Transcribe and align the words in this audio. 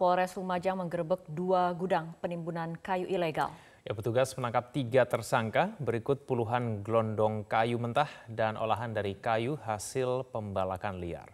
Polres 0.00 0.32
Lumajang 0.32 0.80
menggerebek 0.80 1.28
dua 1.28 1.76
gudang 1.76 2.16
penimbunan 2.24 2.72
kayu 2.80 3.04
ilegal. 3.04 3.52
Ya, 3.84 3.92
petugas 3.92 4.32
menangkap 4.32 4.72
tiga 4.72 5.04
tersangka 5.04 5.76
berikut 5.76 6.24
puluhan 6.24 6.80
gelondong 6.80 7.44
kayu 7.44 7.76
mentah 7.76 8.08
dan 8.24 8.56
olahan 8.56 8.96
dari 8.96 9.12
kayu 9.20 9.60
hasil 9.60 10.24
pembalakan 10.32 11.04
liar. 11.04 11.28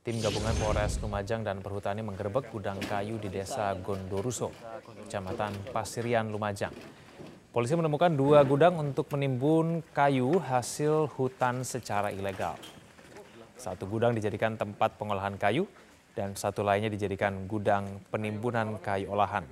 Tim 0.00 0.24
gabungan 0.24 0.56
Polres 0.56 0.96
Lumajang 1.04 1.44
dan 1.44 1.60
Perhutani 1.60 2.00
menggerebek 2.00 2.48
gudang 2.48 2.80
kayu 2.80 3.20
di 3.20 3.28
Desa 3.28 3.76
Gondoruso, 3.76 4.56
Kecamatan 5.04 5.52
Pasirian, 5.68 6.32
Lumajang. 6.32 6.72
Polisi 7.52 7.76
menemukan 7.76 8.08
dua 8.08 8.40
gudang 8.40 8.80
untuk 8.80 9.04
menimbun 9.12 9.84
kayu 9.92 10.40
hasil 10.40 11.12
hutan 11.12 11.60
secara 11.60 12.08
ilegal. 12.08 12.56
Satu 13.60 13.84
gudang 13.84 14.16
dijadikan 14.16 14.56
tempat 14.56 14.96
pengolahan 14.96 15.36
kayu 15.36 15.68
dan 16.12 16.36
satu 16.36 16.60
lainnya 16.60 16.92
dijadikan 16.92 17.48
gudang 17.48 18.00
penimbunan 18.12 18.76
kayu 18.80 19.12
olahan. 19.12 19.44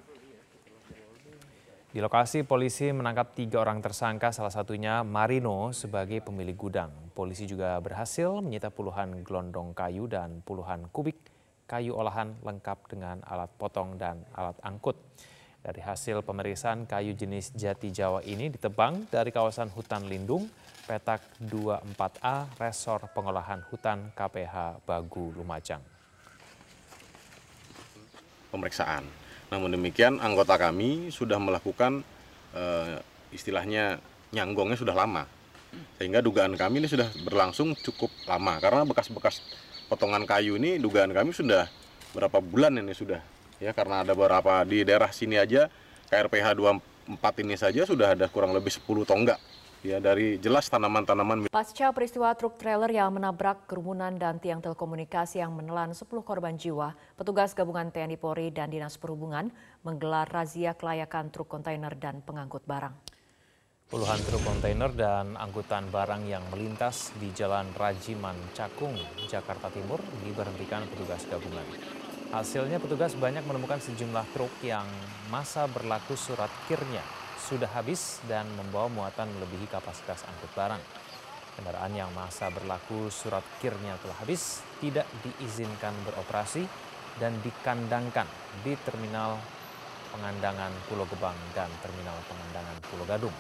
Di 1.91 1.99
lokasi 1.99 2.47
polisi 2.47 2.95
menangkap 2.95 3.35
tiga 3.35 3.67
orang 3.67 3.83
tersangka, 3.83 4.31
salah 4.31 4.55
satunya 4.55 5.03
Marino 5.03 5.75
sebagai 5.75 6.23
pemilik 6.23 6.55
gudang. 6.55 6.95
Polisi 7.11 7.51
juga 7.51 7.75
berhasil 7.83 8.31
menyita 8.39 8.71
puluhan 8.71 9.27
gelondong 9.27 9.75
kayu 9.75 10.07
dan 10.07 10.39
puluhan 10.47 10.87
kubik 10.95 11.19
kayu 11.67 11.99
olahan 11.99 12.39
lengkap 12.47 12.79
dengan 12.87 13.19
alat 13.27 13.51
potong 13.59 13.99
dan 13.99 14.23
alat 14.39 14.55
angkut. 14.63 14.95
Dari 15.61 15.83
hasil 15.83 16.23
pemeriksaan 16.23 16.87
kayu 16.87 17.13
jenis 17.13 17.53
jati 17.59 17.91
Jawa 17.91 18.23
ini 18.23 18.55
ditebang 18.55 19.11
dari 19.11 19.35
kawasan 19.35 19.75
hutan 19.75 20.07
lindung 20.07 20.47
petak 20.87 21.21
24A 21.43 22.55
Resor 22.55 23.07
Pengolahan 23.13 23.67
Hutan 23.67 24.15
KPH 24.17 24.87
Bagu 24.87 25.35
Lumajang. 25.37 26.00
Pemeriksaan. 28.51 29.07
Namun 29.51 29.75
demikian 29.75 30.23
anggota 30.23 30.55
kami 30.59 31.11
sudah 31.11 31.39
melakukan 31.39 32.07
uh, 32.55 33.03
istilahnya 33.35 33.99
nyanggongnya 34.31 34.79
sudah 34.79 34.95
lama. 34.95 35.27
Sehingga 35.99 36.19
dugaan 36.19 36.55
kami 36.59 36.83
ini 36.83 36.89
sudah 36.91 37.07
berlangsung 37.23 37.79
cukup 37.79 38.11
lama 38.27 38.59
karena 38.59 38.83
bekas-bekas 38.83 39.43
potongan 39.87 40.23
kayu 40.27 40.59
ini 40.59 40.79
dugaan 40.79 41.11
kami 41.15 41.35
sudah 41.35 41.71
berapa 42.11 42.43
bulan 42.43 42.79
ini 42.79 42.95
sudah 42.95 43.23
ya 43.63 43.71
karena 43.71 44.03
ada 44.03 44.15
beberapa 44.15 44.63
di 44.67 44.83
daerah 44.83 45.11
sini 45.15 45.39
aja 45.39 45.71
KRPH 46.11 46.59
24 46.59 47.43
ini 47.47 47.55
saja 47.55 47.83
sudah 47.87 48.19
ada 48.19 48.27
kurang 48.27 48.51
lebih 48.55 48.71
10 48.71 48.87
tonggak 49.07 49.39
ya 49.81 49.97
dari 49.99 50.37
jelas 50.37 50.69
tanaman-tanaman. 50.69 51.49
Pasca 51.49 51.93
peristiwa 51.93 52.33
truk 52.37 52.61
trailer 52.61 52.93
yang 52.93 53.17
menabrak 53.17 53.65
kerumunan 53.65 54.13
dan 54.21 54.37
tiang 54.37 54.61
telekomunikasi 54.61 55.41
yang 55.41 55.57
menelan 55.57 55.97
10 55.97 56.05
korban 56.21 56.55
jiwa, 56.57 56.93
petugas 57.17 57.57
gabungan 57.57 57.89
TNI 57.89 58.17
Polri 58.21 58.53
dan 58.53 58.69
Dinas 58.69 59.01
Perhubungan 59.01 59.49
menggelar 59.81 60.29
razia 60.29 60.77
kelayakan 60.77 61.33
truk 61.33 61.49
kontainer 61.49 61.93
dan 61.97 62.21
pengangkut 62.21 62.65
barang. 62.69 62.93
Puluhan 63.91 64.21
truk 64.23 64.43
kontainer 64.47 64.91
dan 64.95 65.35
angkutan 65.35 65.91
barang 65.91 66.23
yang 66.23 66.47
melintas 66.55 67.11
di 67.19 67.35
Jalan 67.35 67.75
Rajiman 67.75 68.39
Cakung, 68.55 68.95
Jakarta 69.27 69.67
Timur 69.67 69.99
diberhentikan 70.23 70.87
petugas 70.95 71.27
gabungan. 71.27 71.67
Hasilnya 72.31 72.79
petugas 72.79 73.19
banyak 73.19 73.43
menemukan 73.43 73.83
sejumlah 73.83 74.23
truk 74.31 74.55
yang 74.63 74.87
masa 75.27 75.67
berlaku 75.67 76.15
surat 76.15 76.47
kirnya 76.71 77.03
sudah 77.41 77.73
habis 77.73 78.21
dan 78.29 78.45
membawa 78.53 78.93
muatan 78.93 79.33
melebihi 79.33 79.73
kapasitas 79.73 80.29
angkut 80.29 80.53
barang. 80.53 80.83
Kendaraan 81.57 81.93
yang 81.97 82.13
masa 82.13 82.53
berlaku 82.53 83.09
surat 83.09 83.43
kirnya 83.59 83.97
telah 84.01 84.17
habis 84.21 84.61
tidak 84.79 85.09
diizinkan 85.25 85.93
beroperasi 86.05 86.69
dan 87.19 87.35
dikandangkan 87.41 88.29
di 88.63 88.77
terminal 88.85 89.41
pengandangan 90.13 90.73
Pulau 90.87 91.07
Gebang 91.09 91.37
dan 91.57 91.69
terminal 91.81 92.17
pengandangan 92.29 92.77
Pulau 92.89 93.07
Gadung. 93.09 93.37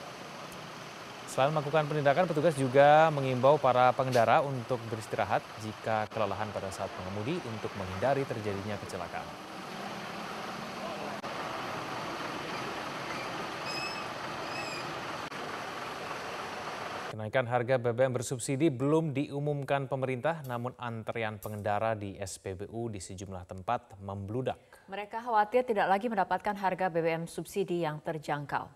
Selain 1.31 1.55
melakukan 1.55 1.87
penindakan, 1.87 2.27
petugas 2.27 2.59
juga 2.59 3.06
mengimbau 3.15 3.55
para 3.55 3.94
pengendara 3.94 4.43
untuk 4.43 4.82
beristirahat 4.91 5.38
jika 5.62 6.11
kelelahan 6.11 6.50
pada 6.50 6.75
saat 6.75 6.91
mengemudi 6.99 7.38
untuk 7.47 7.71
menghindari 7.78 8.27
terjadinya 8.27 8.75
kecelakaan. 8.82 9.50
Kenaikan 17.20 17.53
harga 17.53 17.76
BBM 17.76 18.16
bersubsidi 18.16 18.72
belum 18.72 19.12
diumumkan 19.12 19.84
pemerintah, 19.84 20.41
namun 20.48 20.72
antrean 20.81 21.36
pengendara 21.36 21.92
di 21.92 22.16
SPBU 22.16 22.88
di 22.88 22.97
sejumlah 22.97 23.44
tempat 23.44 24.00
membludak. 24.00 24.88
Mereka 24.88 25.20
khawatir 25.20 25.69
tidak 25.69 25.84
lagi 25.92 26.08
mendapatkan 26.08 26.56
harga 26.56 26.88
BBM 26.88 27.28
subsidi 27.28 27.84
yang 27.84 28.00
terjangkau. 28.00 28.72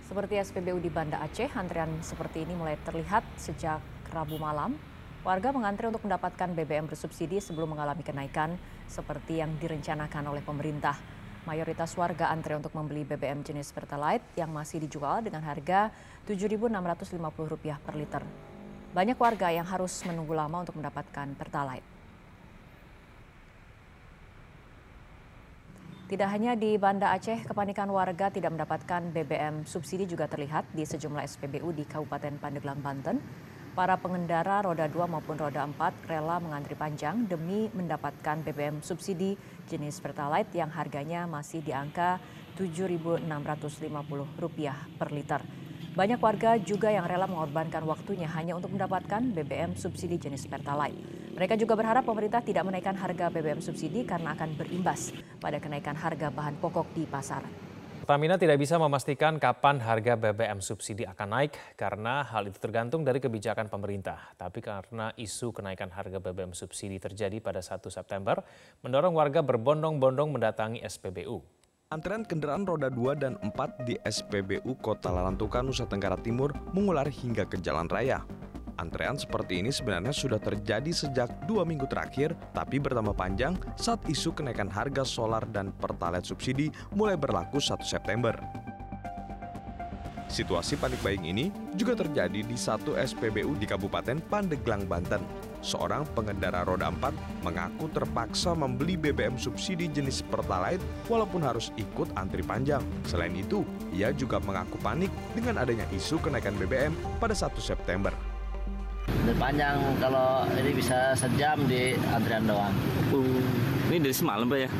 Seperti 0.00 0.40
SPBU 0.40 0.80
di 0.80 0.88
Banda 0.88 1.20
Aceh, 1.20 1.52
antrean 1.60 1.92
seperti 2.00 2.48
ini 2.48 2.56
mulai 2.56 2.80
terlihat 2.80 3.36
sejak 3.36 3.84
Rabu 4.08 4.40
malam. 4.40 4.80
Warga 5.28 5.52
mengantre 5.52 5.92
untuk 5.92 6.08
mendapatkan 6.08 6.56
BBM 6.56 6.88
bersubsidi 6.88 7.36
sebelum 7.36 7.76
mengalami 7.76 8.00
kenaikan 8.00 8.56
seperti 8.88 9.44
yang 9.44 9.60
direncanakan 9.60 10.32
oleh 10.32 10.40
pemerintah. 10.40 10.96
Mayoritas 11.42 11.90
warga 11.98 12.30
antre 12.30 12.54
untuk 12.54 12.70
membeli 12.70 13.02
BBM 13.02 13.42
jenis 13.42 13.74
Pertalite 13.74 14.22
yang 14.38 14.54
masih 14.54 14.78
dijual 14.78 15.26
dengan 15.26 15.42
harga 15.42 15.90
Rp7.650 16.22 17.82
per 17.82 17.94
liter. 17.98 18.22
Banyak 18.94 19.18
warga 19.18 19.50
yang 19.50 19.66
harus 19.66 19.90
menunggu 20.06 20.38
lama 20.38 20.62
untuk 20.62 20.78
mendapatkan 20.78 21.34
Pertalite. 21.34 21.82
Tidak 26.06 26.28
hanya 26.28 26.52
di 26.54 26.76
Banda 26.78 27.10
Aceh, 27.10 27.42
kepanikan 27.42 27.88
warga 27.88 28.28
tidak 28.28 28.52
mendapatkan 28.52 29.00
BBM 29.10 29.64
subsidi 29.64 30.04
juga 30.06 30.28
terlihat 30.28 30.68
di 30.70 30.84
sejumlah 30.84 31.24
SPBU 31.24 31.72
di 31.72 31.88
Kabupaten 31.88 32.36
Pandeglang, 32.36 32.84
Banten. 32.84 33.16
Para 33.72 33.96
pengendara 33.96 34.60
roda 34.60 34.84
2 34.84 35.00
maupun 35.08 35.40
roda 35.40 35.64
4 35.64 36.04
rela 36.04 36.36
mengantri 36.44 36.76
panjang 36.76 37.24
demi 37.24 37.72
mendapatkan 37.72 38.44
BBM 38.44 38.84
subsidi 38.84 39.32
jenis 39.64 39.96
Pertalite 39.96 40.52
yang 40.60 40.68
harganya 40.68 41.24
masih 41.24 41.64
di 41.64 41.72
angka 41.72 42.20
Rp7.650 42.60 43.32
per 45.00 45.08
liter. 45.08 45.40
Banyak 45.96 46.20
warga 46.20 46.60
juga 46.60 46.92
yang 46.92 47.08
rela 47.08 47.24
mengorbankan 47.24 47.88
waktunya 47.88 48.28
hanya 48.36 48.60
untuk 48.60 48.76
mendapatkan 48.76 49.32
BBM 49.32 49.72
subsidi 49.72 50.20
jenis 50.20 50.44
Pertalite. 50.52 51.32
Mereka 51.32 51.56
juga 51.56 51.72
berharap 51.72 52.04
pemerintah 52.04 52.44
tidak 52.44 52.68
menaikkan 52.68 53.00
harga 53.00 53.32
BBM 53.32 53.64
subsidi 53.64 54.04
karena 54.04 54.36
akan 54.36 54.52
berimbas 54.52 55.16
pada 55.40 55.56
kenaikan 55.56 55.96
harga 55.96 56.28
bahan 56.28 56.60
pokok 56.60 56.92
di 56.92 57.08
pasaran. 57.08 57.71
Pertamina 58.02 58.34
tidak 58.34 58.58
bisa 58.58 58.82
memastikan 58.82 59.38
kapan 59.38 59.78
harga 59.78 60.18
BBM 60.18 60.58
subsidi 60.58 61.06
akan 61.06 61.38
naik 61.38 61.54
karena 61.78 62.26
hal 62.26 62.50
itu 62.50 62.58
tergantung 62.58 63.06
dari 63.06 63.22
kebijakan 63.22 63.70
pemerintah. 63.70 64.34
Tapi 64.34 64.58
karena 64.58 65.14
isu 65.14 65.54
kenaikan 65.54 65.86
harga 65.86 66.18
BBM 66.18 66.50
subsidi 66.50 66.98
terjadi 66.98 67.38
pada 67.38 67.62
1 67.62 67.78
September, 67.94 68.42
mendorong 68.82 69.14
warga 69.14 69.46
berbondong-bondong 69.46 70.34
mendatangi 70.34 70.82
SPBU. 70.82 71.46
Antrean 71.94 72.26
kendaraan 72.26 72.66
roda 72.66 72.90
2 72.90 73.22
dan 73.22 73.38
4 73.38 73.86
di 73.86 73.94
SPBU 74.02 74.82
Kota 74.82 75.14
Larantuka, 75.14 75.62
Nusa 75.62 75.86
Tenggara 75.86 76.18
Timur 76.18 76.50
mengular 76.74 77.06
hingga 77.06 77.46
ke 77.46 77.62
jalan 77.62 77.86
raya. 77.86 78.26
Antrean 78.80 79.20
seperti 79.20 79.60
ini 79.60 79.68
sebenarnya 79.68 80.14
sudah 80.14 80.40
terjadi 80.40 80.88
sejak 80.92 81.44
dua 81.44 81.66
minggu 81.66 81.84
terakhir, 81.90 82.32
tapi 82.56 82.80
bertambah 82.80 83.12
panjang 83.12 83.58
saat 83.76 84.00
isu 84.08 84.32
kenaikan 84.32 84.70
harga 84.70 85.04
solar 85.04 85.44
dan 85.50 85.74
pertalite 85.76 86.28
subsidi 86.28 86.72
mulai 86.96 87.18
berlaku 87.18 87.60
1 87.60 87.84
September. 87.84 88.32
Situasi 90.32 90.80
panik 90.80 90.96
buying 91.04 91.28
ini 91.28 91.52
juga 91.76 91.92
terjadi 91.92 92.40
di 92.40 92.56
satu 92.56 92.96
SPBU 92.96 93.52
di 93.60 93.68
Kabupaten 93.68 94.16
Pandeglang, 94.32 94.88
Banten. 94.88 95.20
Seorang 95.60 96.08
pengendara 96.16 96.64
roda 96.64 96.88
4 96.88 97.44
mengaku 97.44 97.92
terpaksa 97.92 98.56
membeli 98.56 98.96
BBM 98.96 99.36
subsidi 99.36 99.92
jenis 99.92 100.24
Pertalite 100.24 100.80
walaupun 101.12 101.44
harus 101.44 101.68
ikut 101.76 102.16
antri 102.16 102.40
panjang. 102.40 102.80
Selain 103.04 103.36
itu, 103.36 103.60
ia 103.92 104.08
juga 104.16 104.40
mengaku 104.40 104.80
panik 104.80 105.12
dengan 105.36 105.60
adanya 105.60 105.84
isu 105.92 106.16
kenaikan 106.24 106.56
BBM 106.56 106.96
pada 107.20 107.36
1 107.36 107.52
September. 107.60 108.31
Panjang 109.42 109.98
kalau 109.98 110.46
ini 110.54 110.70
bisa 110.70 111.18
sejam 111.18 111.58
di 111.66 111.98
antrian 112.14 112.46
doang. 112.46 112.70
Uh, 113.10 113.42
ini 113.90 113.98
dari 113.98 114.14
semalam 114.14 114.46
pak 114.46 114.58
ya? 114.66 114.70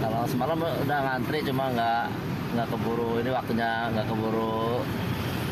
Kalau 0.00 0.20
semalam 0.28 0.58
udah 0.60 0.98
ngantri 1.00 1.38
cuma 1.48 1.72
nggak 1.72 2.04
nggak 2.50 2.66
keburu 2.68 3.10
ini 3.24 3.30
waktunya 3.32 3.70
nggak 3.94 4.06
keburu 4.10 4.84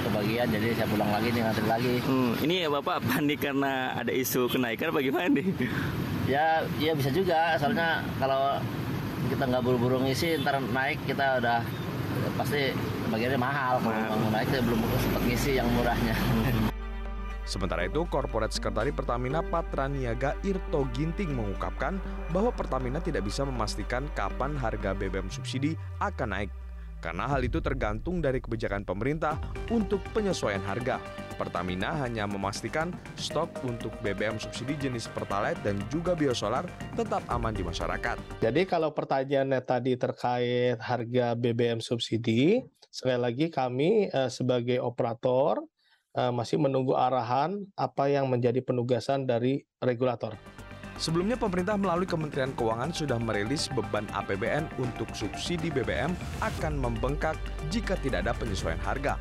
kebagian 0.08 0.46
jadi 0.50 0.69
saya 0.76 0.88
pulang 0.93 1.11
lagi 1.12 1.29
nih 1.32 1.40
ngantri 1.40 1.67
lagi. 1.69 1.94
Hmm, 2.05 2.32
ini 2.44 2.55
ya 2.64 2.69
bapak 2.69 2.96
panik 3.08 3.38
karena 3.40 3.96
ada 3.96 4.12
isu 4.12 4.44
kenaikan 4.52 4.93
apa 4.93 5.00
gimana 5.00 5.29
nih? 5.32 5.49
Ya 6.29 6.69
ya 6.76 6.93
bisa 6.93 7.08
juga 7.08 7.56
soalnya 7.56 8.05
kalau 8.20 8.61
kita 9.32 9.44
nggak 9.49 9.62
buru-buru 9.64 10.05
ngisi 10.05 10.37
ntar 10.44 10.61
naik 10.61 11.00
kita 11.08 11.40
udah 11.40 11.64
pasti 12.37 12.76
bagiannya 13.08 13.40
mahal 13.40 13.81
kalau 13.81 14.29
naik 14.32 14.49
belum 14.52 14.81
sempat 15.00 15.23
ngisi 15.25 15.56
yang 15.56 15.69
murahnya. 15.73 16.12
Sementara 17.48 17.88
itu, 17.88 18.04
Korporat 18.04 18.52
Sekretari 18.52 18.92
Pertamina 18.92 19.40
Patraniaga 19.40 20.36
Irto 20.44 20.84
Ginting 20.92 21.32
mengungkapkan 21.32 21.96
bahwa 22.28 22.52
Pertamina 22.52 23.00
tidak 23.00 23.24
bisa 23.24 23.40
memastikan 23.48 24.04
kapan 24.12 24.52
harga 24.52 24.92
BBM 24.92 25.32
subsidi 25.32 25.72
akan 25.96 26.28
naik. 26.36 26.52
Karena 27.00 27.30
hal 27.30 27.40
itu 27.46 27.62
tergantung 27.64 28.20
dari 28.20 28.42
kebijakan 28.42 28.84
pemerintah 28.84 29.40
untuk 29.72 30.04
penyesuaian 30.12 30.60
harga. 30.66 31.00
Pertamina 31.40 31.94
hanya 32.04 32.26
memastikan 32.26 32.90
stok 33.14 33.62
untuk 33.62 33.94
BBM 34.02 34.36
subsidi 34.36 34.74
jenis 34.76 35.06
Pertalite 35.08 35.62
dan 35.62 35.78
juga 35.88 36.18
biosolar 36.18 36.66
tetap 36.98 37.22
aman 37.30 37.54
di 37.54 37.62
masyarakat. 37.62 38.42
Jadi 38.42 38.66
kalau 38.66 38.90
pertanyaannya 38.90 39.62
tadi 39.62 39.94
terkait 39.94 40.76
harga 40.82 41.38
BBM 41.38 41.78
subsidi, 41.78 42.60
sekali 42.90 43.16
lagi 43.22 43.46
kami 43.48 44.10
eh, 44.10 44.28
sebagai 44.28 44.82
operator 44.82 45.62
masih 46.34 46.58
menunggu 46.58 46.98
arahan 46.98 47.62
apa 47.78 48.10
yang 48.10 48.26
menjadi 48.26 48.58
penugasan 48.58 49.22
dari 49.28 49.62
regulator. 49.78 50.34
Sebelumnya 50.98 51.38
pemerintah 51.38 51.78
melalui 51.78 52.10
Kementerian 52.10 52.50
Keuangan 52.58 52.90
sudah 52.90 53.22
merilis 53.22 53.70
beban 53.70 54.02
APBN 54.10 54.66
untuk 54.82 55.06
subsidi 55.14 55.70
BBM 55.70 56.10
akan 56.42 56.74
membengkak 56.74 57.38
jika 57.70 57.94
tidak 58.02 58.26
ada 58.26 58.34
penyesuaian 58.34 58.82
harga. 58.82 59.14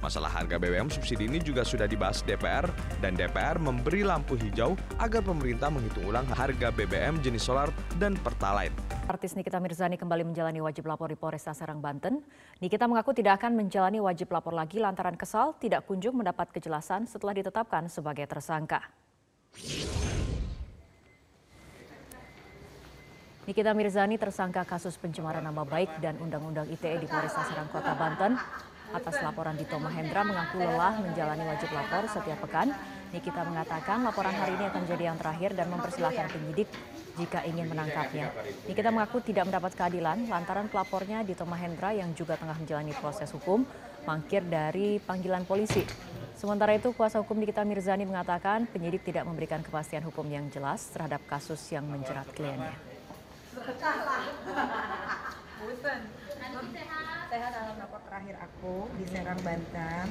Masalah 0.00 0.32
harga 0.32 0.56
BBM 0.56 0.88
subsidi 0.88 1.28
ini 1.28 1.44
juga 1.44 1.60
sudah 1.60 1.84
dibahas 1.84 2.24
DPR 2.24 2.64
dan 3.04 3.12
DPR 3.12 3.60
memberi 3.60 4.00
lampu 4.00 4.32
hijau 4.32 4.72
agar 4.96 5.20
pemerintah 5.20 5.68
menghitung 5.68 6.08
ulang 6.08 6.24
harga 6.32 6.72
BBM 6.72 7.20
jenis 7.20 7.44
solar 7.44 7.68
dan 8.00 8.16
Pertalite. 8.24 8.72
Artis 9.04 9.36
Nikita 9.36 9.60
Mirzani 9.60 10.00
kembali 10.00 10.24
menjalani 10.24 10.64
wajib 10.64 10.88
lapor 10.88 11.12
di 11.12 11.20
Polresta 11.20 11.52
Serang, 11.52 11.84
Banten. 11.84 12.24
Nikita 12.64 12.88
mengaku 12.88 13.12
tidak 13.12 13.44
akan 13.44 13.60
menjalani 13.60 14.00
wajib 14.00 14.32
lapor 14.32 14.56
lagi 14.56 14.80
lantaran 14.80 15.20
kesal 15.20 15.52
tidak 15.60 15.84
kunjung 15.84 16.16
mendapat 16.16 16.48
kejelasan 16.48 17.04
setelah 17.04 17.36
ditetapkan 17.36 17.84
sebagai 17.92 18.24
tersangka. 18.24 18.80
Nikita 23.44 23.76
Mirzani 23.76 24.16
tersangka 24.16 24.64
kasus 24.64 24.96
pencemaran 24.96 25.44
nama 25.44 25.60
baik 25.66 26.00
dan 26.00 26.16
Undang-Undang 26.24 26.72
ITE 26.72 27.04
di 27.04 27.06
Polresta 27.10 27.44
Serang 27.44 27.68
Kota 27.68 27.92
Banten. 27.98 28.40
Atas 28.90 29.22
laporan 29.22 29.54
Dito 29.54 29.78
Mahendra 29.78 30.26
mengaku 30.26 30.58
lelah 30.58 30.98
menjalani 30.98 31.46
wajib 31.46 31.70
lapor 31.70 32.10
setiap 32.10 32.42
pekan. 32.42 32.74
Nikita 33.10 33.42
mengatakan 33.42 34.02
laporan 34.06 34.34
hari 34.34 34.54
ini 34.54 34.70
akan 34.70 34.86
menjadi 34.86 35.04
yang 35.10 35.18
terakhir 35.18 35.50
dan 35.54 35.66
mempersilahkan 35.70 36.26
penyidik 36.30 36.70
jika 37.18 37.42
ingin 37.42 37.66
menangkapnya. 37.70 38.30
Nikita 38.66 38.90
mengaku 38.94 39.18
tidak 39.22 39.50
mendapat 39.50 39.74
keadilan 39.74 40.26
lantaran 40.30 40.66
pelapornya 40.70 41.22
Dito 41.26 41.42
Mahendra 41.46 41.90
yang 41.94 42.14
juga 42.14 42.38
tengah 42.38 42.54
menjalani 42.58 42.94
proses 42.98 43.30
hukum 43.30 43.66
mangkir 44.06 44.42
dari 44.46 44.98
panggilan 45.02 45.44
polisi. 45.46 45.84
Sementara 46.38 46.72
itu, 46.72 46.96
kuasa 46.96 47.20
hukum 47.20 47.36
Nikita 47.36 47.60
Mirzani 47.68 48.08
mengatakan 48.08 48.64
penyidik 48.70 49.04
tidak 49.04 49.28
memberikan 49.28 49.60
kepastian 49.60 50.02
hukum 50.08 50.24
yang 50.24 50.48
jelas 50.48 50.88
terhadap 50.88 51.20
kasus 51.28 51.60
yang 51.68 51.84
menjerat 51.84 52.24
kliennya. 52.32 52.72
Sehat 57.30 57.54
dalam 57.54 57.78
rapor 57.78 58.02
terakhir 58.10 58.34
aku 58.42 58.90
di 58.98 59.06
Serang 59.06 59.38
Banten. 59.46 60.06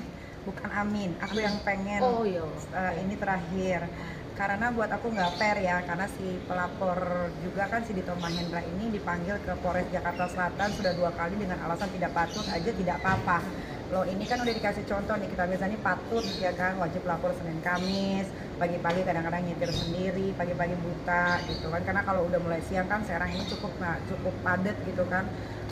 Bukan 0.47 0.71
Amin 0.71 1.11
aku 1.19 1.43
yang 1.43 1.59
pengen 1.67 1.99
Oh, 1.99 2.23
iya. 2.23 2.47
uh, 2.47 2.93
ini 2.95 3.19
terakhir. 3.19 3.91
Karena 4.39 4.71
buat 4.71 4.87
aku 4.87 5.11
nggak 5.11 5.35
fair 5.35 5.59
ya 5.59 5.83
karena 5.83 6.07
si 6.15 6.39
pelapor 6.47 7.27
juga 7.43 7.67
kan 7.67 7.83
si 7.83 7.91
Dito 7.91 8.15
Mahendra 8.23 8.63
ini 8.63 8.87
dipanggil 8.87 9.35
ke 9.43 9.51
Polres 9.59 9.91
Jakarta 9.91 10.31
Selatan 10.31 10.71
sudah 10.79 10.95
dua 10.95 11.11
kali 11.11 11.35
dengan 11.35 11.59
alasan 11.67 11.91
tidak 11.91 12.15
patut 12.15 12.47
aja 12.47 12.71
tidak 12.71 13.03
apa-apa. 13.03 13.43
Loh 13.91 14.07
ini 14.07 14.23
kan 14.23 14.39
udah 14.39 14.55
dikasih 14.55 14.87
contoh 14.87 15.19
nih 15.19 15.27
kita 15.27 15.43
biasanya 15.43 15.77
patut 15.83 16.23
ya 16.39 16.55
kan 16.55 16.79
wajib 16.79 17.03
lapor 17.03 17.35
Senin 17.35 17.59
Kamis 17.59 18.31
pagi-pagi 18.55 19.03
kadang-kadang 19.03 19.43
nyetir 19.43 19.75
sendiri 19.75 20.31
pagi-pagi 20.39 20.75
buta 20.87 21.43
gitu 21.51 21.67
kan. 21.67 21.83
Karena 21.83 22.07
kalau 22.07 22.23
udah 22.23 22.39
mulai 22.39 22.63
siang 22.63 22.87
kan 22.87 23.03
Serang 23.03 23.35
ini 23.35 23.43
cukup 23.43 23.75
nggak 23.75 24.07
cukup 24.07 24.31
padat 24.39 24.77
gitu 24.87 25.03
kan 25.11 25.27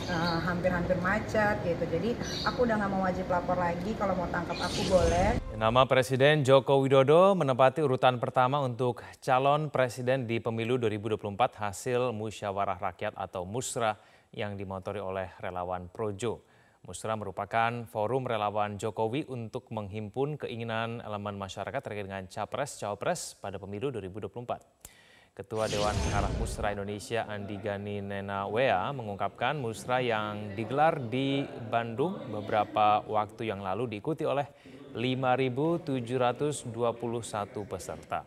Eh, 0.08 0.40
hampir-hampir 0.48 0.96
macet 1.04 1.60
gitu 1.68 1.84
jadi 1.84 2.16
aku 2.48 2.64
udah 2.64 2.80
nggak 2.80 2.92
mau 2.96 3.04
wajib 3.04 3.28
lapor 3.28 3.60
lagi 3.60 3.92
kalau 4.00 4.16
mau 4.16 4.24
tangkap 4.32 4.56
aku 4.56 4.88
boleh 4.88 5.36
Nama 5.52 5.84
Presiden 5.84 6.48
Joko 6.48 6.80
Widodo 6.80 7.36
menempati 7.36 7.84
urutan 7.84 8.16
pertama 8.16 8.64
untuk 8.64 9.04
calon 9.20 9.68
presiden 9.68 10.24
di 10.24 10.40
pemilu 10.40 10.80
2024 10.80 11.60
hasil 11.60 12.16
musyawarah 12.16 12.80
rakyat 12.80 13.20
atau 13.20 13.44
musra 13.44 14.00
yang 14.32 14.56
dimotori 14.56 15.04
oleh 15.04 15.28
relawan 15.44 15.92
Projo. 15.92 16.40
Musra 16.88 17.20
merupakan 17.20 17.84
forum 17.84 18.24
relawan 18.24 18.80
Jokowi 18.80 19.28
untuk 19.28 19.68
menghimpun 19.76 20.40
keinginan 20.40 21.04
elemen 21.04 21.36
masyarakat 21.36 21.84
terkait 21.84 22.08
dengan 22.08 22.24
capres-cawapres 22.32 23.36
pada 23.44 23.60
pemilu 23.60 23.92
2024. 23.92 24.88
Ketua 25.38 25.70
Dewan 25.70 25.94
Pengarah 25.94 26.34
Musra 26.42 26.74
Indonesia 26.74 27.30
Andi 27.30 27.62
Gani 27.62 28.02
Nena 28.02 28.50
Wea 28.50 28.90
mengungkapkan 28.90 29.54
musra 29.54 30.02
yang 30.02 30.58
digelar 30.58 30.98
di 30.98 31.46
Bandung 31.46 32.18
beberapa 32.34 33.06
waktu 33.06 33.46
yang 33.46 33.62
lalu 33.62 33.86
diikuti 33.86 34.26
oleh 34.26 34.50
5.721 34.98 36.74
peserta. 37.70 38.26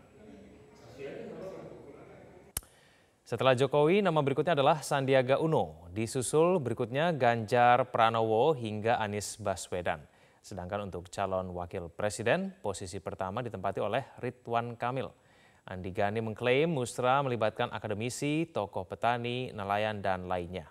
Setelah 3.26 3.58
Jokowi, 3.58 4.06
nama 4.06 4.22
berikutnya 4.22 4.54
adalah 4.54 4.78
Sandiaga 4.78 5.42
Uno. 5.42 5.90
Disusul 5.90 6.62
berikutnya 6.62 7.10
Ganjar 7.10 7.90
Pranowo 7.90 8.54
hingga 8.54 9.02
Anies 9.02 9.34
Baswedan. 9.42 9.98
Sedangkan 10.46 10.86
untuk 10.86 11.10
calon 11.10 11.50
wakil 11.58 11.90
presiden, 11.90 12.54
posisi 12.62 13.02
pertama 13.02 13.42
ditempati 13.42 13.82
oleh 13.82 14.06
Ridwan 14.22 14.78
Kamil. 14.78 15.10
Andi 15.68 15.92
Gani 15.92 16.24
mengklaim 16.24 16.70
musra 16.72 17.20
melibatkan 17.20 17.68
akademisi, 17.70 18.48
tokoh 18.48 18.88
petani, 18.88 19.52
nelayan, 19.52 20.00
dan 20.00 20.26
lainnya. 20.26 20.66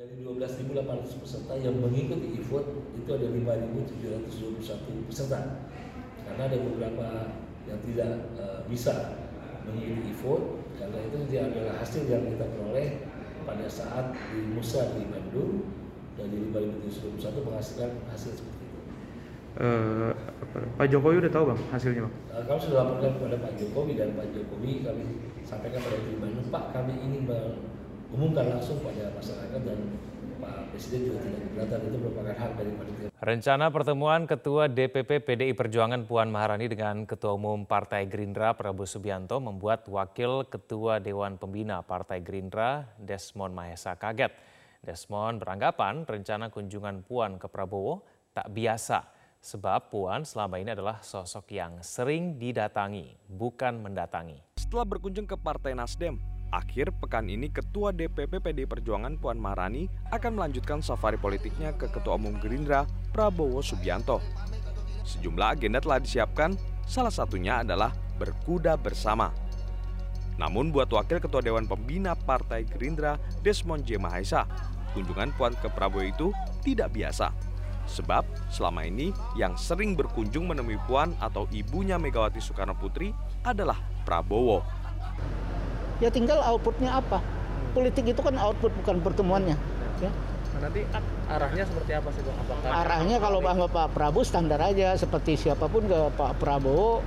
Dari 0.00 0.16
12.800 0.24 1.20
peserta 1.20 1.54
yang 1.60 1.76
mengikuti 1.76 2.40
e-vote 2.40 2.72
itu 2.96 3.10
ada 3.12 3.28
5.721 3.28 5.08
peserta. 5.10 5.40
Karena 6.24 6.42
ada 6.48 6.56
beberapa 6.56 7.06
yang 7.68 7.76
tidak 7.84 8.12
uh, 8.40 8.64
bisa 8.64 9.20
mengikuti 9.68 10.16
e-vote, 10.16 10.46
karena 10.80 10.98
itu 11.04 11.18
dia 11.28 11.44
adalah 11.52 11.76
hasil 11.76 12.08
yang 12.08 12.24
kita 12.24 12.48
peroleh 12.48 13.04
pada 13.44 13.66
saat 13.68 14.16
di 14.32 14.40
Musa 14.56 14.88
di 14.96 15.04
Bandung 15.04 15.68
dari 16.16 16.48
5.721 16.48 17.46
menghasilkan 17.46 17.90
hasil 18.08 18.32
seperti 18.36 18.59
Uh, 19.60 20.16
Pak 20.80 20.88
Jokowi 20.88 21.20
udah 21.20 21.28
tahu 21.28 21.52
bang 21.52 21.60
hasilnya 21.68 22.00
bang? 22.08 22.14
Uh, 22.32 22.42
kami 22.48 22.58
sudah 22.64 22.76
laporkan 22.80 23.12
kepada 23.20 23.36
Pak 23.44 23.52
Jokowi 23.60 23.92
dan 23.92 24.08
Pak 24.16 24.32
Jokowi 24.32 24.72
kami 24.80 25.04
sampaikan 25.44 25.84
pada 25.84 26.00
di 26.00 26.16
Bandung 26.16 26.48
Pak 26.48 26.64
kami 26.72 26.96
ingin 26.96 27.28
mengumumkan 27.28 28.56
langsung 28.56 28.80
pada 28.80 29.12
masyarakat 29.12 29.60
dan 29.60 29.78
Pak 30.40 30.72
Presiden 30.72 31.12
juga 31.12 31.20
tidak 31.28 31.40
keberatan 31.44 31.78
itu 31.92 31.96
merupakan 32.00 32.36
hak 32.40 32.52
dari 32.56 32.72
kita. 32.72 33.12
Rencana 33.20 33.66
pertemuan 33.68 34.24
Ketua 34.24 34.64
DPP 34.72 35.10
PDI 35.28 35.52
Perjuangan 35.52 36.08
Puan 36.08 36.32
Maharani 36.32 36.64
dengan 36.64 37.04
Ketua 37.04 37.36
Umum 37.36 37.68
Partai 37.68 38.08
Gerindra 38.08 38.56
Prabowo 38.56 38.88
Subianto 38.88 39.36
membuat 39.44 39.84
Wakil 39.92 40.48
Ketua 40.48 41.04
Dewan 41.04 41.36
Pembina 41.36 41.84
Partai 41.84 42.24
Gerindra 42.24 42.88
Desmond 42.96 43.52
Mahesa 43.52 43.92
kaget. 44.00 44.32
Desmond 44.80 45.36
beranggapan 45.36 46.08
rencana 46.08 46.48
kunjungan 46.48 47.04
Puan 47.04 47.36
ke 47.36 47.44
Prabowo 47.44 48.00
tak 48.32 48.48
biasa 48.56 49.19
sebab 49.40 49.88
Puan 49.88 50.22
selama 50.22 50.60
ini 50.60 50.76
adalah 50.76 51.00
sosok 51.00 51.48
yang 51.56 51.80
sering 51.80 52.36
didatangi, 52.36 53.16
bukan 53.26 53.80
mendatangi. 53.80 54.36
Setelah 54.60 54.84
berkunjung 54.84 55.24
ke 55.24 55.36
Partai 55.40 55.72
Nasdem, 55.72 56.20
Akhir 56.50 56.90
pekan 56.90 57.30
ini 57.30 57.46
Ketua 57.46 57.94
DPP 57.94 58.42
PD 58.42 58.66
Perjuangan 58.66 59.14
Puan 59.22 59.38
Maharani 59.38 59.86
akan 60.10 60.34
melanjutkan 60.34 60.82
safari 60.82 61.14
politiknya 61.14 61.70
ke 61.78 61.86
Ketua 61.86 62.18
Umum 62.18 62.42
Gerindra 62.42 62.90
Prabowo 63.14 63.62
Subianto. 63.62 64.18
Sejumlah 65.06 65.54
agenda 65.54 65.78
telah 65.78 66.02
disiapkan, 66.02 66.58
salah 66.90 67.14
satunya 67.14 67.62
adalah 67.62 67.94
berkuda 68.18 68.74
bersama. 68.74 69.30
Namun 70.42 70.74
buat 70.74 70.90
Wakil 70.90 71.22
Ketua 71.22 71.38
Dewan 71.38 71.70
Pembina 71.70 72.18
Partai 72.18 72.66
Gerindra 72.66 73.14
Desmond 73.46 73.86
J. 73.86 74.02
Mahaisa, 74.02 74.50
kunjungan 74.90 75.30
Puan 75.38 75.54
ke 75.54 75.70
Prabowo 75.70 76.02
itu 76.02 76.34
tidak 76.66 76.90
biasa. 76.90 77.49
Sebab 77.90 78.22
selama 78.54 78.86
ini 78.86 79.10
yang 79.34 79.58
sering 79.58 79.98
berkunjung 79.98 80.46
menemui 80.46 80.78
Puan 80.86 81.10
atau 81.18 81.50
ibunya 81.50 81.98
Megawati 81.98 82.38
Soekarno 82.38 82.78
Putri 82.78 83.10
adalah 83.42 83.82
Prabowo. 84.06 84.62
Ya 85.98 86.08
tinggal 86.08 86.38
outputnya 86.46 87.02
apa? 87.02 87.18
Politik 87.74 88.14
itu 88.14 88.22
kan 88.22 88.38
output 88.38 88.70
bukan 88.82 89.02
pertemuannya. 89.02 89.58
Ya. 89.98 90.10
Nah, 90.54 90.70
nanti 90.70 90.86
arahnya 91.26 91.66
seperti 91.66 91.92
apa 91.98 92.08
sih 92.14 92.22
bang? 92.22 92.36
Apakah 92.46 92.70
arahnya 92.70 93.16
kalau 93.18 93.38
sama 93.42 93.66
Pak 93.66 93.88
Prabowo 93.90 94.22
standar 94.22 94.60
aja 94.62 94.94
seperti 94.94 95.34
siapa 95.34 95.66
pun 95.66 95.84
ke 95.90 96.00
Pak 96.14 96.38
Prabowo 96.38 97.02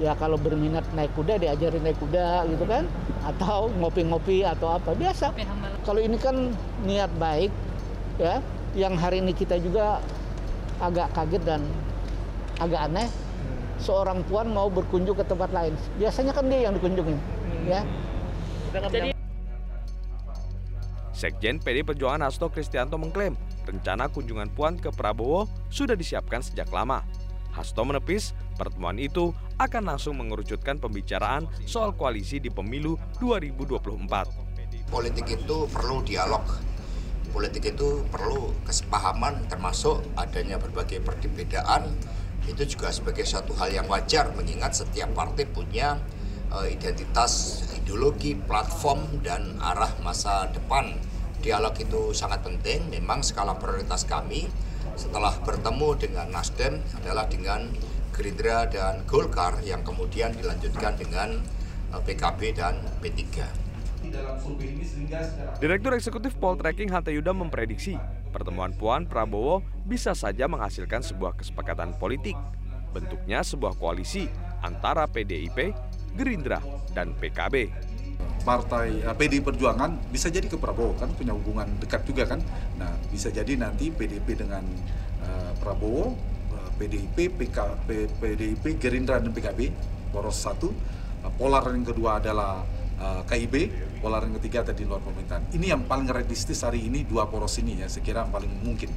ya 0.00 0.14
kalau 0.14 0.38
berminat 0.38 0.86
naik 0.94 1.10
kuda 1.18 1.36
diajarin 1.36 1.84
naik 1.84 2.00
kuda 2.00 2.48
gitu 2.48 2.64
kan? 2.64 2.88
Atau 3.28 3.68
ngopi-ngopi 3.76 4.40
atau 4.40 4.72
apa 4.72 4.96
biasa. 4.96 5.36
Kalau 5.84 6.00
ini 6.00 6.16
kan 6.16 6.56
niat 6.88 7.12
baik 7.20 7.52
ya 8.18 8.40
yang 8.76 8.96
hari 8.96 9.24
ini 9.24 9.32
kita 9.32 9.56
juga 9.60 10.02
agak 10.82 11.12
kaget 11.14 11.42
dan 11.44 11.60
agak 12.58 12.90
aneh 12.90 13.08
seorang 13.78 14.26
puan 14.26 14.50
mau 14.50 14.66
berkunjung 14.68 15.14
ke 15.14 15.24
tempat 15.24 15.54
lain. 15.54 15.74
Biasanya 15.96 16.34
kan 16.34 16.50
dia 16.50 16.66
yang 16.68 16.74
dikunjungi, 16.74 17.16
ya. 17.70 17.80
Jadi 18.74 19.14
Sekjen 21.18 21.58
PD 21.58 21.82
Perjuangan 21.82 22.30
Hasto 22.30 22.46
Kristianto 22.46 22.94
mengklaim 22.94 23.34
rencana 23.66 24.06
kunjungan 24.06 24.54
Puan 24.54 24.78
ke 24.78 24.94
Prabowo 24.94 25.50
sudah 25.66 25.98
disiapkan 25.98 26.46
sejak 26.46 26.70
lama. 26.70 27.02
Hasto 27.50 27.82
menepis 27.82 28.38
pertemuan 28.54 28.94
itu 29.02 29.34
akan 29.58 29.90
langsung 29.94 30.14
mengerucutkan 30.14 30.78
pembicaraan 30.78 31.50
soal 31.66 31.90
koalisi 31.90 32.38
di 32.38 32.54
pemilu 32.54 32.94
2024. 33.18 34.94
Politik 34.94 35.26
itu 35.42 35.66
perlu 35.74 36.06
dialog. 36.06 36.67
Politik 37.38 37.70
itu 37.70 38.02
perlu 38.10 38.50
kesepahaman 38.66 39.46
termasuk 39.46 40.02
adanya 40.18 40.58
berbagai 40.58 40.98
perbedaan. 40.98 41.86
Itu 42.50 42.66
juga 42.66 42.90
sebagai 42.90 43.22
suatu 43.22 43.54
hal 43.54 43.70
yang 43.70 43.86
wajar 43.86 44.34
mengingat 44.34 44.74
setiap 44.74 45.14
partai 45.14 45.46
punya 45.46 46.02
identitas, 46.66 47.62
ideologi, 47.78 48.34
platform, 48.34 49.22
dan 49.22 49.54
arah 49.62 49.94
masa 50.02 50.50
depan. 50.50 50.98
Dialog 51.38 51.78
itu 51.78 52.10
sangat 52.10 52.42
penting. 52.42 52.90
Memang 52.90 53.22
skala 53.22 53.54
prioritas 53.54 54.02
kami 54.02 54.50
setelah 54.98 55.38
bertemu 55.38 55.94
dengan 55.94 56.26
Nasdem 56.34 56.82
adalah 56.98 57.30
dengan 57.30 57.70
Gerindra 58.18 58.66
dan 58.66 59.06
Golkar 59.06 59.62
yang 59.62 59.86
kemudian 59.86 60.34
dilanjutkan 60.34 60.98
dengan 60.98 61.38
PKB 62.02 62.58
dan 62.58 62.82
P3. 62.98 63.67
Direktur 65.58 65.92
Eksekutif 65.98 66.32
Poltreking 66.38 66.88
Hante 66.92 67.10
Yuda 67.10 67.34
memprediksi 67.34 67.98
pertemuan 68.30 68.70
Puan 68.76 69.08
Prabowo 69.08 69.64
bisa 69.88 70.12
saja 70.12 70.46
menghasilkan 70.46 71.02
sebuah 71.02 71.34
kesepakatan 71.34 71.96
politik. 71.96 72.36
Bentuknya 72.94 73.44
sebuah 73.44 73.76
koalisi 73.76 74.30
antara 74.64 75.04
PDIP, 75.10 75.74
Gerindra, 76.16 76.62
dan 76.96 77.12
PKB. 77.16 77.70
Partai 78.42 79.02
uh, 79.04 79.12
PDI 79.12 79.44
Perjuangan 79.44 79.98
bisa 80.08 80.32
jadi 80.32 80.48
ke 80.48 80.56
Prabowo 80.56 80.96
kan 80.96 81.12
punya 81.12 81.34
hubungan 81.36 81.68
dekat 81.82 82.06
juga 82.08 82.24
kan. 82.24 82.40
Nah 82.80 82.90
bisa 83.12 83.28
jadi 83.28 83.58
nanti 83.58 83.92
PDIP 83.92 84.40
dengan 84.40 84.64
uh, 85.20 85.52
Prabowo, 85.60 86.16
uh, 86.54 86.70
PDIP, 86.80 87.34
PK, 87.34 87.58
PDIP, 88.18 88.64
Gerindra 88.80 89.20
dan 89.20 89.34
PKB 89.34 89.74
poros 90.14 90.38
satu. 90.38 90.72
Uh, 91.20 91.32
polar 91.36 91.66
yang 91.74 91.84
kedua 91.84 92.22
adalah 92.22 92.62
uh, 93.00 93.22
KIB, 93.24 93.54
polar 94.02 94.26
yang 94.26 94.36
ketiga 94.42 94.66
tadi 94.66 94.84
luar 94.84 95.02
pemerintahan. 95.02 95.50
Ini 95.54 95.74
yang 95.74 95.82
paling 95.86 96.10
realistis 96.10 96.62
hari 96.62 96.86
ini 96.86 97.06
dua 97.06 97.26
poros 97.30 97.58
ini 97.58 97.82
ya, 97.82 97.86
saya 97.90 98.02
kira 98.04 98.26
paling 98.26 98.50
mungkin. 98.62 98.90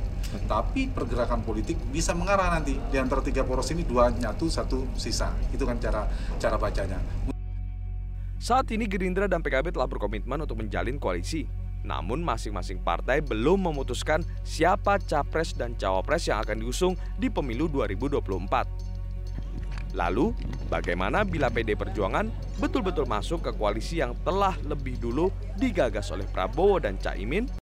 Tapi 0.46 0.90
pergerakan 0.92 1.42
politik 1.46 1.78
bisa 1.92 2.16
mengarah 2.16 2.54
nanti 2.54 2.78
di 2.78 2.98
antara 2.98 3.20
tiga 3.24 3.44
poros 3.44 3.70
ini 3.74 3.86
dua 3.86 4.12
nyatu 4.12 4.48
satu 4.50 4.86
sisa. 4.98 5.34
Itu 5.54 5.64
kan 5.64 5.78
cara 5.80 6.08
cara 6.38 6.56
bacanya. 6.58 7.00
Saat 8.42 8.74
ini 8.74 8.90
Gerindra 8.90 9.30
dan 9.30 9.46
PKB 9.46 9.70
telah 9.70 9.86
berkomitmen 9.86 10.42
untuk 10.42 10.58
menjalin 10.58 10.98
koalisi. 10.98 11.46
Namun 11.82 12.22
masing-masing 12.22 12.82
partai 12.82 13.22
belum 13.22 13.70
memutuskan 13.70 14.22
siapa 14.46 15.02
capres 15.02 15.54
dan 15.58 15.74
cawapres 15.78 16.30
yang 16.30 16.42
akan 16.46 16.62
diusung 16.62 16.94
di 17.18 17.30
pemilu 17.30 17.66
2024. 17.70 18.91
Lalu, 19.92 20.32
bagaimana 20.72 21.28
bila 21.28 21.52
PD 21.52 21.76
Perjuangan 21.76 22.32
betul-betul 22.58 23.08
masuk 23.08 23.44
ke 23.44 23.52
koalisi 23.56 24.00
yang 24.00 24.16
telah 24.24 24.56
lebih 24.64 24.96
dulu 24.98 25.28
digagas 25.60 26.10
oleh 26.16 26.28
Prabowo 26.32 26.80
dan 26.80 26.96
Caimin 26.96 27.61